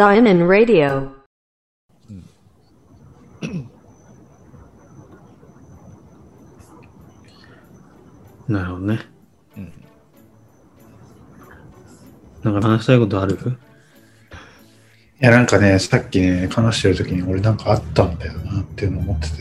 [0.00, 1.12] Zion Radio.
[8.48, 8.98] なるほどね。
[9.58, 9.70] うん
[12.42, 13.38] なんか話したいことある？
[15.20, 19.36] いや、なんかね、さっきね、話してる時に俺なんかあったんだよなっていうのを思ってて、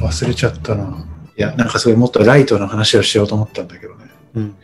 [0.00, 1.04] 忘れちゃったな。
[1.36, 4.04] いや、なんかすごいもっとライトな話をしようと思ったんだけどね。
[4.34, 4.54] うん。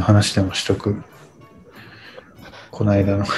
[0.00, 1.02] 話でもしとく。
[2.74, 3.24] この間の。
[3.24, 3.30] ちょ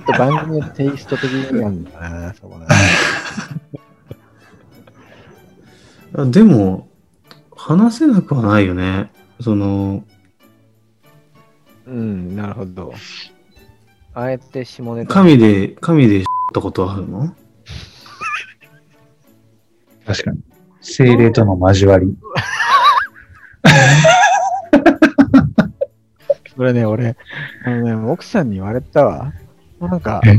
[0.00, 2.66] っと番組のテイスト的になんだな、そこな。
[6.14, 6.88] あでも、
[7.54, 9.12] 話せなくはないよね。
[9.38, 10.02] その、
[11.86, 12.94] うん、なるほど。
[14.14, 15.12] あえて下ネタ。
[15.12, 16.24] 神で、神でっ
[16.54, 17.36] たことはあるの？
[20.06, 20.40] 確かに。
[20.80, 22.16] 精霊との交わり。
[26.62, 27.16] それね、俺、
[27.64, 29.32] あのね、奥さんに言われたわ。
[29.80, 30.38] なんかえ、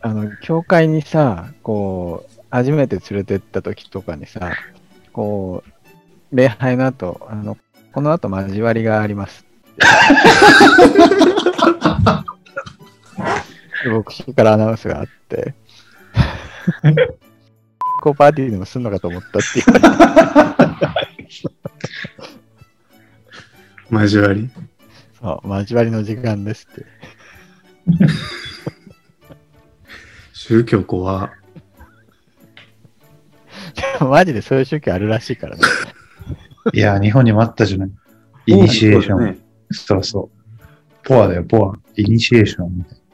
[0.00, 4.50] あの、教会にさ、こう、初めて連れてった時とかにさ、
[5.12, 7.56] こう、礼拝の後、あの、
[7.92, 9.46] この後交わりがあります。
[13.86, 15.54] 牧師からアナウンスがあって、
[18.02, 21.24] こうパーティーでもすんのかと思ったって言われて、
[24.04, 24.50] 交わり？
[25.24, 26.84] そう、交わりの時間ですって。
[30.34, 31.30] 宗教怖
[34.06, 35.62] マジでそういう宗教あるらしいからね。
[36.74, 37.90] いや、日本にもあったじゃない。
[38.46, 39.38] イニシエーション。
[39.70, 40.68] そうそうそう。
[41.04, 41.72] ポアだよ、ポア。
[41.96, 43.04] イニシエーションみたいな。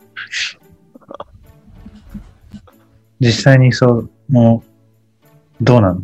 [3.20, 4.64] 実際にそう、も
[5.60, 6.02] う、どうなの？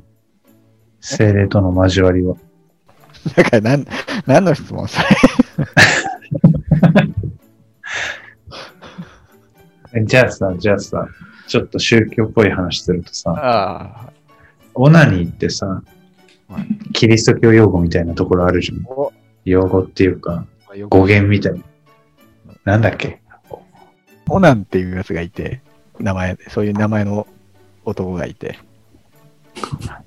[1.01, 2.37] 精霊との交わりは。
[3.35, 3.87] だから、なん、
[4.27, 5.07] 何の質問それ？
[10.05, 11.08] じゃあさ、じゃあさ、
[11.46, 14.11] ちょっと宗教っぽい話するとさ、あ
[14.74, 15.83] オナニーってさ
[16.48, 18.85] はい、キリスト教用語みたいなところあるじゃん。
[19.45, 21.61] 用語っていうか、よ語源みたいな。
[22.64, 23.20] なんだっけ？
[24.29, 25.61] オナンっていうやつがいて、
[25.98, 27.27] 名前、そういう名前の
[27.85, 28.58] 男がいて、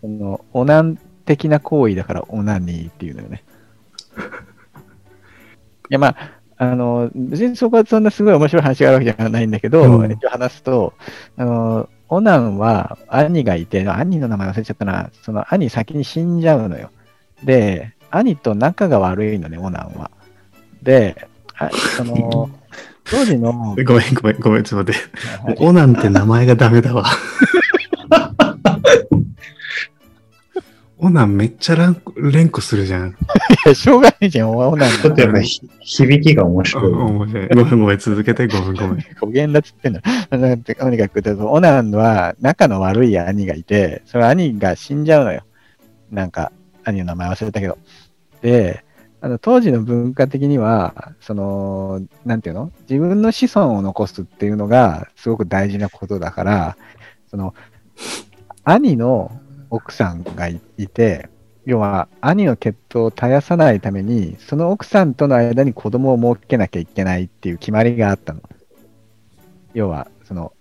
[0.02, 3.44] そのオナン的な行為だからオナニーっていうのよね。
[5.90, 10.94] いや、まあ、あの、別にそこはそんなすごい面白い話があるわけじゃないんだけど、うん一応話すと、
[11.38, 16.92] あの、オナンは兄がいて、兄の名前忘れちゃったな、その兄先に死んじゃうのよ。
[17.46, 20.12] で、兄と仲が悪いのね、オナンは。
[20.84, 22.50] で、あその、
[23.10, 25.64] 当時の、ごめんごめんごめん、ちょっと待って。
[25.64, 27.06] オナンって名前がダメだわ。
[31.02, 33.12] オナンめっちゃ連呼連呼するじゃん。
[33.12, 33.14] い
[33.66, 36.92] や、しょうがないじゃん、オナンちょっとやっぱひ響きが面白い。
[36.92, 39.06] 面白いごめんごめん、続けて、ごめんごめん。
[39.20, 40.02] 語源だっつってんだ。
[40.30, 45.44] なんてとにかくオナンは仲の悪い兄がいて、その兄が死んじゃうのよ。
[46.12, 46.52] なんか、
[46.84, 47.78] 兄の名前忘れたけど。
[48.42, 48.84] で、
[49.22, 52.72] あの当時の文化的には、その、なんていうの？
[52.90, 56.78] 自分の子孫を残すっていうのがすごく大事なことだから、
[57.30, 57.54] その、
[58.66, 59.32] 兄の
[59.70, 61.30] 奥さんがいて、
[61.66, 68.42] 要は兄の血統を絶やさないために、その奥さんとの間に子供を設けなきゃいけないっていう決まりがあったの。
[69.74, 70.54] 要は、その、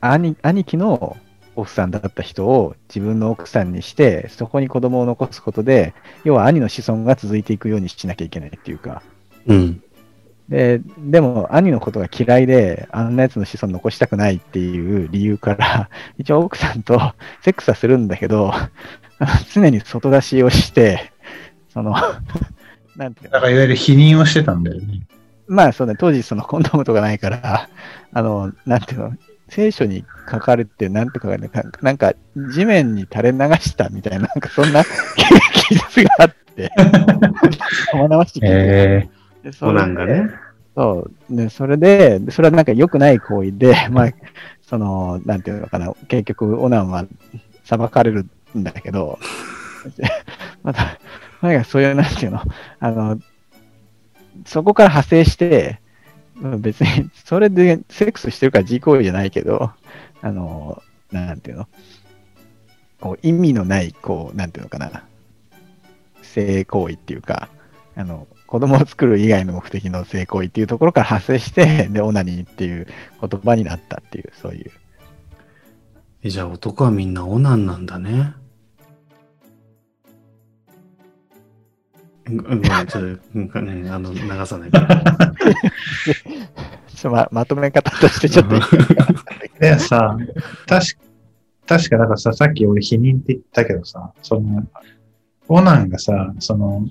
[0.00, 1.16] 兄兄貴の
[1.54, 9.02] 奥さんだった人を自分の奥さんにして、そこに子供を残すことで、要は兄の子孫が続いていくようにしなきゃいけないっていうか。
[9.46, 9.82] うん。
[10.48, 15.88] で、でも兄のことが嫌いで、あんなやつの子孫残したくないっていう理由から、
[16.18, 16.98] 一応奥さんと
[17.42, 18.52] セックスはするんだけど、
[19.54, 21.12] 常に外出しをして、
[21.72, 21.94] その、
[22.96, 23.32] なんていうの？
[23.32, 25.02] だからいわゆる否認をしてたんだよね。
[25.46, 27.68] まあそうね、当時そのコンドームとかないから、
[28.12, 29.12] あの、なんていうの、
[29.48, 32.14] 聖書に書かれて、なんて書かれてなんか
[32.54, 36.70] 地面に垂れ流したみたいな、なんかそんな記述があって、
[37.92, 39.08] 生々しい記述え
[39.42, 40.30] でそナンがね。
[40.74, 41.36] そう。
[41.36, 44.10] で、それで、でそれはなんか良くない行為で、 まあ、
[44.62, 47.06] その、なんていうのかな、結局、オナンは
[47.64, 49.18] 裁かれるんだけど、
[50.62, 50.98] また、
[51.42, 52.42] なんかそういう、なんていうの、
[52.80, 53.18] あの、
[54.46, 55.80] そこから派生して、
[56.40, 59.70] うん別に、それでセックスしてるから自行為じゃないけど、
[60.22, 61.68] あの、なんていうの、
[63.00, 65.04] こう、意味のない、こう、なんていうのかな、
[66.22, 67.48] 性行為っていうか、
[67.94, 72.86] あの、子供を作る以外の目的の性行為っていうところから発生して、で、オナニーっていう
[73.18, 74.70] 言葉になったっていう、そういう。
[76.22, 78.34] えじゃあ男はみんなオナンなんだね。
[82.26, 85.32] うんごめん、ちょっと、あの、流さないから。
[86.94, 88.60] ちょままとめ方としてちょっと。
[89.60, 90.18] でさ、
[90.66, 91.00] 確か、
[91.66, 94.62] 確か、だからさ、さっき俺否認って言ったけどさ、その、
[95.48, 96.86] オナンがさ、その、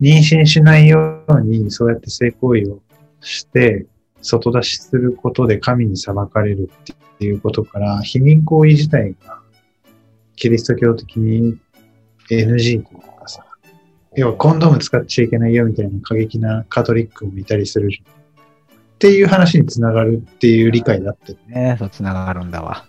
[0.00, 2.80] 妊娠しないように、そうやって性行為を
[3.20, 3.86] して、
[4.22, 9.40] 外出しすることで神に裁かれるっていうことから、避妊行為自体が、
[10.36, 11.58] キリスト教的に
[12.30, 13.44] NG というかさ、
[14.16, 17.90] 要はコンドーム使っちゃいけないよみたいな過激なカトリックもいたりする。
[17.90, 22.86] っていう話につながるっていう理解だってね、そう、つながるんだわ。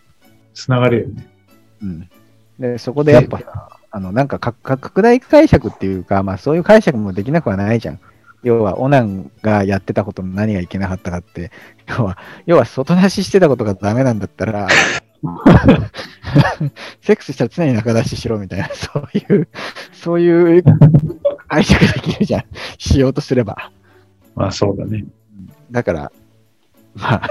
[0.53, 1.27] つながるよね。
[1.81, 2.09] うん。
[2.59, 7.99] で、そこでやっぱさ、あの、なんか拡大解釈っていうか、まあそういう解釈もできなくはないじゃん。
[8.43, 11.51] 要は、オナンがやってたことの何がいけなかったかって、
[11.87, 14.67] 要は、要は外出ししてたことがダメなんだったら、
[17.01, 19.47] セックスしたら常に中出ししろみたいな、そういう、
[19.91, 20.63] そういう
[21.49, 22.43] 解釈できるじゃん。
[22.77, 23.71] しようとすれば。
[24.35, 25.03] まあそうだね。
[25.71, 26.11] だから、
[26.95, 27.29] まあ、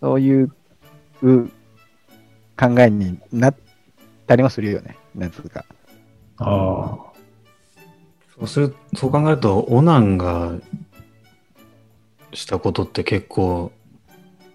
[0.00, 0.50] そういう
[1.22, 1.48] う
[2.56, 3.56] 考えになっ
[4.26, 4.96] たりもするよね。
[5.14, 5.64] なんつうか。
[6.38, 6.96] ああ。
[8.36, 10.52] そうする、そう考えると、オナンが
[12.32, 13.70] したことって結構、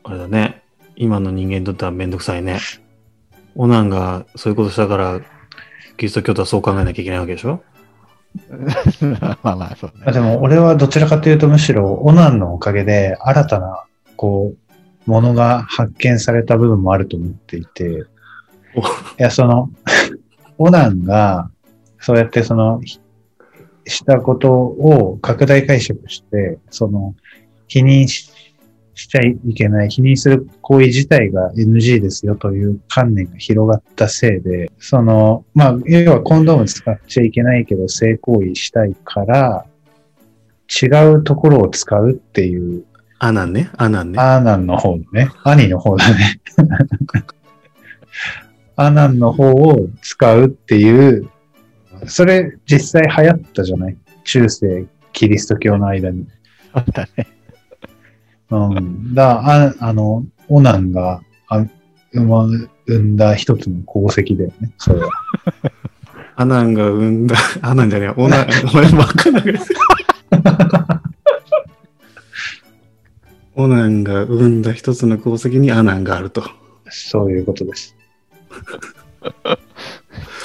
[0.03, 0.63] あれだね。
[0.95, 2.59] 今の人間にとってはめんどくさいね。
[3.55, 5.21] オナンがそういうことしたから、
[5.97, 7.63] キリスト教徒はそう考えなきゃいけないわけでしょ？
[9.01, 10.03] まあまあ、そうね。
[10.05, 13.85] あでも俺はどちらかというとむしろオナンのおかげで新たな、
[14.17, 14.53] こ
[15.07, 18.03] う、ものが発見された部分もあると思っていて、
[18.75, 18.83] おい
[19.17, 19.69] や、その、
[20.59, 21.49] オナンが、
[21.99, 22.99] そうやってその、ひ
[23.87, 27.15] したことを拡大解釈して、その、
[27.67, 28.31] 否認し
[28.99, 39.65] しちゃいけない、否認する行為自体が NG ですよという観念が広がったせいで、その、まあ、要はコンドーム使っちゃいけないけど性行為したいから、
[40.69, 42.83] 違うところを使うっていう、
[43.19, 43.69] アナンね。
[43.77, 44.19] アナンね。
[44.19, 46.41] アーナンの方のね、兄の方だね。
[48.81, 51.29] アナンの方を使うっていう、
[52.07, 53.97] それ実際流行ったじゃない？
[54.23, 56.25] 中世キリスト教の間に。
[56.73, 57.27] そうだね。
[58.51, 59.13] うん。
[59.13, 61.65] だあ、あの、オナンが、あ
[62.13, 62.47] 生ま、
[62.87, 65.09] 生んだ一つの功績だよね、それは。
[66.37, 69.43] アナンが生んだ、アナンじゃねえ、オナン、お前ばっかだ。
[73.55, 76.43] オナンが生んだ一つの功績にアナンがあると。
[76.89, 77.98] そういうことです。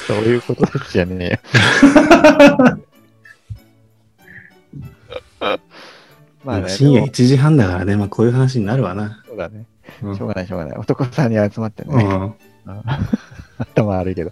[0.07, 1.39] そういうことですじゃねえよ。
[6.43, 9.23] まあね、深夜でも1時半だからね、まあこういう話になるわな。
[9.27, 9.65] そうだね。
[10.03, 10.77] うんしょうがない、しょうがない。
[10.77, 11.93] 男さんに集まってね。
[11.95, 12.33] うん
[13.57, 14.31] 頭悪いけど。